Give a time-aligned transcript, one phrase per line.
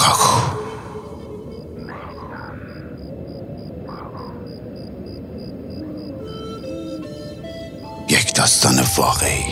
[0.00, 0.40] لوکاکو
[8.08, 9.44] یک داستان واقعی.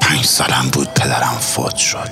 [0.00, 2.10] پنج سالم بود پدرم فوت شد.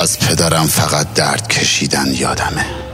[0.00, 2.87] از پدرم فقط درد کشیدن یادمه.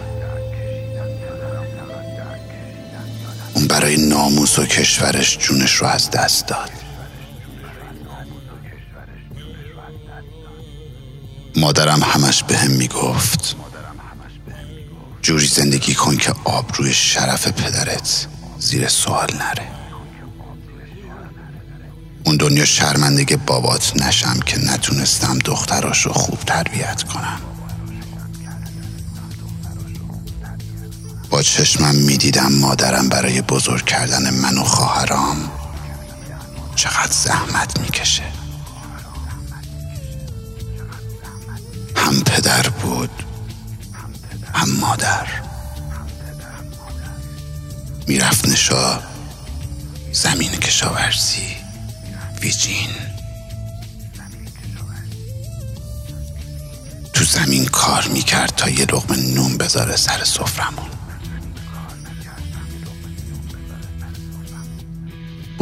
[3.54, 6.70] اون برای ناموس و کشورش جونش رو از دست داد.
[11.56, 13.56] مادرم همش به هم می‌گفت.
[15.22, 18.26] جوری زندگی کن که آبروی شرف پدرت
[18.58, 19.68] زیر سوال نره.
[22.24, 27.53] اون دنیا شرمندگی بابات نشم که نتونستم دختراشو خوب تربیت کنم.
[31.34, 35.50] با چشمم می‌دیدم مادرم برای بزرگ کردن من و خواهرام
[36.76, 38.22] چقدر زحمت می‌کشه.
[41.96, 43.10] هم پدر بود
[44.54, 45.26] هم مادر.
[48.06, 49.02] می‌رفت نشا
[50.12, 51.56] زمین کشاورزی
[52.40, 52.90] ویجین.
[57.12, 60.93] تو زمین کار می‌کرد تا یه لقمه نون بذاره سر سفرمون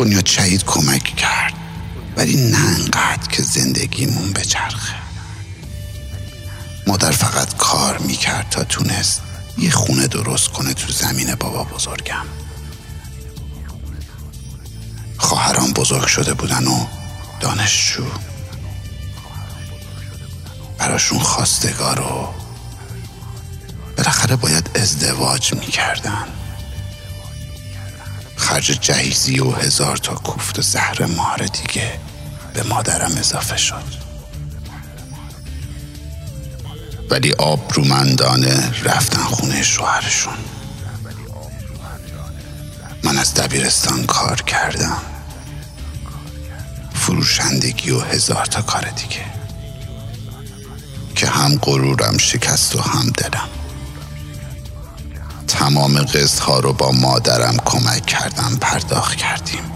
[0.04, 1.52] بنیاد شهید کمک کرد.
[2.16, 4.94] ولی نه انقدر که زندگیمون بچرخه.
[6.86, 9.22] مادر فقط کار می‌کرد تا تونست
[9.58, 12.26] یه خونه درست کنه تو زمین بابا بزرگم.
[15.18, 16.86] خواهران بزرگ شده بودن و
[17.40, 18.04] دانشجو.
[20.78, 22.28] براشون خواستگار و
[23.96, 26.41] بالاخره باید ازدواج می‌کردن.
[28.42, 32.00] خرج جهیزی و هزار تا کوفت و زهر مار دیگه
[32.54, 33.84] به مادرم اضافه شد.
[37.10, 40.34] ولی آبرومندانه رفتن خونه شوهرشون.
[43.04, 45.02] من از دبیرستان کار کردم.
[46.94, 49.24] فروشندگی و هزار تا کار دیگه.
[51.14, 53.61] که هم غرورم شکست و هم دلم.
[55.62, 59.72] تمام قسط ها رو با مادرم کمک کردم پرداخت کردیم.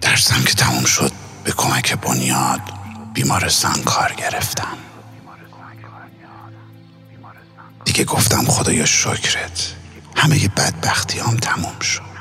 [0.00, 1.12] درسم که تموم شد
[1.44, 2.60] به کمک بنیاد
[3.14, 4.76] بیمارستان کار گرفتم.
[7.84, 9.74] دیگه گفتم خدایا شکرت
[10.16, 12.11] همه بدبختی هم تموم شد.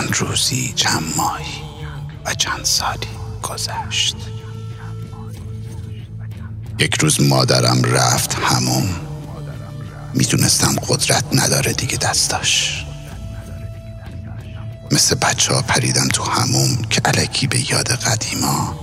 [0.00, 1.62] چند روزی چند ماهی
[2.24, 3.08] و چند سالی
[3.42, 4.16] گذشت.
[6.78, 8.88] یک روز مادرم رفت هموم
[10.14, 12.84] می‌دونستم قدرت نداره دیگه دستاش
[14.90, 18.80] مثل بچه ها پریدن تو هموم که علکی به یاد قدیما.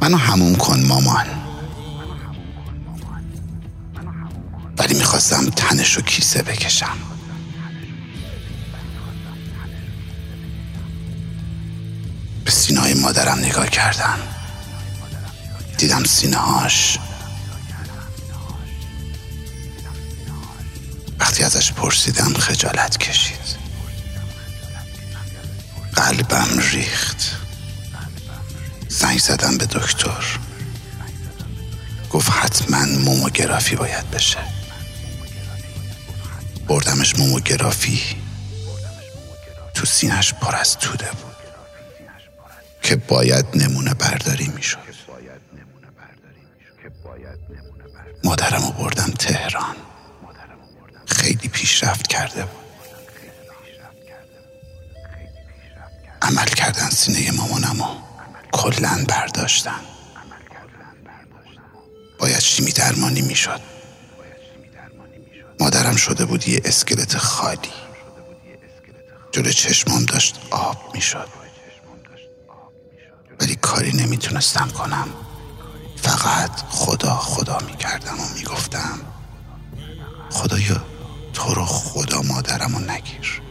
[0.00, 1.26] منو هموم کن مامان.
[4.78, 7.17] ولی می‌خواستم تنش و کیسه بکشم.
[12.48, 14.18] به سینه مادرم نگاه کردم.
[15.78, 16.98] دیدم سینه هاش
[21.18, 23.56] وقتی ازش پرسیدم خجالت کشید.
[25.92, 27.36] قلبم ریخت.
[28.88, 30.38] زنگ زدم به دکتر.
[32.10, 34.38] گفت حتما موموگرافی باید بشه.
[36.68, 38.02] بردمش موموگرافی.
[39.74, 41.37] تو سینش پر از توده بود.
[42.88, 44.78] که باید نمونه برداری می‌شد.
[48.24, 49.76] مادرم رو بردم تهران.
[51.06, 52.64] خیلی پیشرفت کرده بود.
[56.22, 57.86] عمل کردن سینه مامانم و
[58.52, 59.80] کلا برداشتن.
[62.18, 63.60] باید شیمی درمانی می‌شد.
[65.60, 67.72] مادرم شده بود یه اسکلت خالی.
[69.32, 71.37] جلو چشمام داشت آب می‌شد.
[73.68, 75.08] کاری نمی‌تونستم کنم.
[75.96, 79.00] فقط خدا خدا می‌کردم و می‌گفتم
[80.30, 80.82] خدایا
[81.32, 83.42] تو رو خدا مادرم رو نگیر.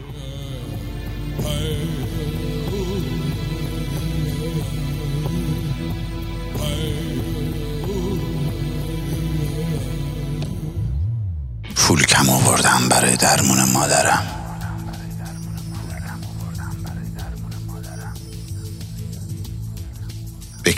[11.76, 14.37] پول کم آوردم برای درمون مادرم.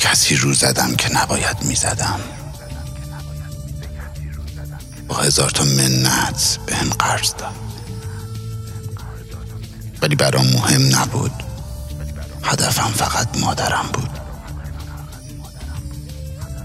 [0.00, 2.20] کسی رو زدم که نباید می زدم
[5.08, 7.54] با هزار تا منت به هم قرض داد.
[10.02, 11.42] ولی برام مهم نبود.
[12.42, 14.10] هدفم فقط مادرم بود.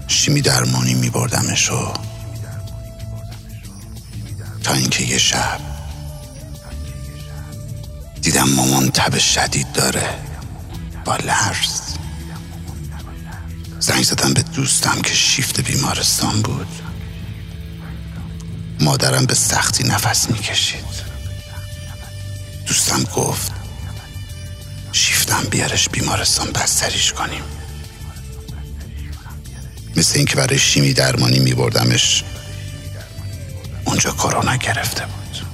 [0.08, 1.92] شیمی درمانی می بردمش و
[4.64, 5.60] تا اینکه یه شب
[8.22, 10.18] دیدم مامان تب شدید داره.
[11.04, 11.85] با لرز.
[13.86, 16.66] زنگ زدم به دوستم که شیفت بیمارستان بود.
[18.80, 20.84] مادرم به سختی نفس می‌کشید.
[22.66, 23.52] دوستم گفت
[24.92, 27.42] شیفتم بیارش بیمارستان بستریش کنیم.
[29.96, 32.24] مثل اینکه برای شیمی درمانی میبردمش
[33.84, 35.46] اونجا کرونا گرفته بود.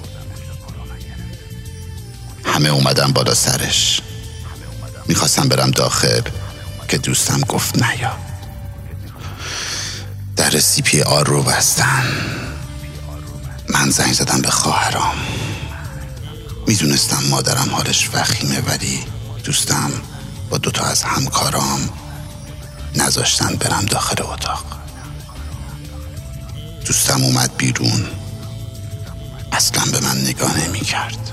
[2.45, 4.01] همه اومدم بالا سرش.
[5.07, 6.23] می‌خواستم برم داخل.
[6.93, 8.17] که دوستم گفت نیا.
[10.37, 12.05] در سی پی آر رو بستن.
[13.69, 15.17] من زنگ زدم به خواهرام.
[16.67, 19.05] می‌دونستم مادرم حالش وخیمه ولی
[19.45, 19.91] دوستم
[20.51, 21.91] با دوتا از همکارام
[22.97, 24.65] نذاشتن برم داخل اتاق.
[26.87, 28.07] دوستم اومد بیرون.
[29.53, 31.31] اصلا به من نگاه نمی کرد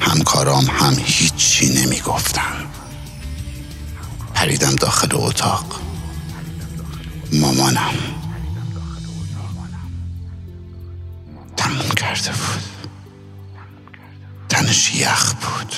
[0.00, 2.75] همکارام هم هیچی نمی گفتن
[4.46, 5.80] پریدم داخل اتاق.
[7.32, 7.94] مامانم.
[11.56, 12.62] تموم کرده بود.
[14.48, 15.74] تنش یخ بود.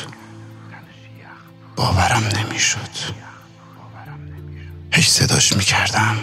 [1.77, 2.91] باورم نمی‌شد.
[4.93, 6.17] هیچ صداش می‌کردم.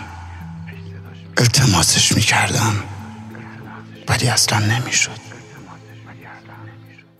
[1.37, 2.75] التماسش می‌کردم.
[4.07, 5.19] ولی اصلا نمی‌شد.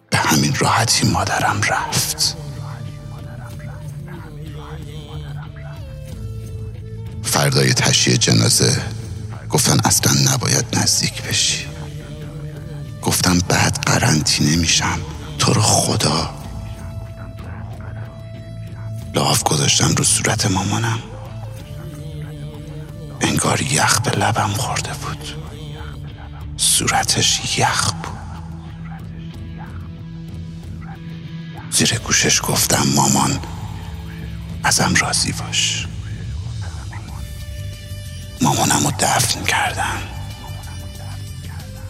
[0.10, 2.38] به همین راحتی مادرم رفت.
[7.26, 8.82] فردای تشییع جنازه
[9.50, 11.66] گفتن اصلا نباید نزدیک بشی.
[13.02, 15.00] گفتم بعد قرنطینه میشم.
[15.40, 16.34] تو رو خدا.
[19.14, 21.00] لاف گذاشتم رو صورت مامانم.
[23.22, 25.46] انگار یخ به لبم خورده بود.
[26.58, 28.16] صورتش یخ بود.
[31.72, 33.40] زیر گوشش گفتم مامان
[34.64, 35.88] ازم راضی باش.
[38.42, 40.02] مامانم رو دفن کردم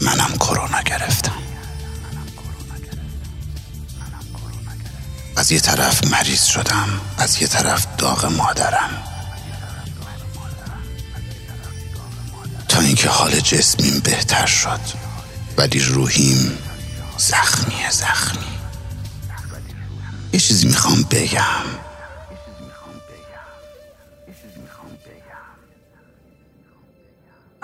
[0.02, 1.32] منم کرونا گرفتم.
[5.38, 9.04] از یه طرف مریض شدم از یه طرف داغ مادرم.
[12.68, 14.80] تا اینکه حال جسمیم بهتر شد
[15.58, 16.58] ولی روحیم
[17.18, 18.46] زخمی زخمی.
[20.34, 21.66] یه چیزی می‌خوام بگم.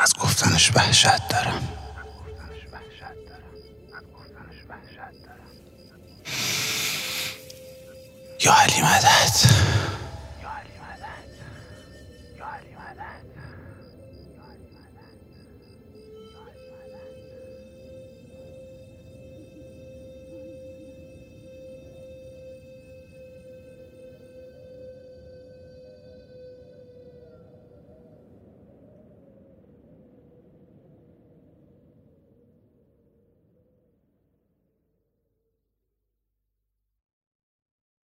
[0.02, 1.68] از گفتنش وحشت دارم.
[8.44, 9.91] یا علی مدد.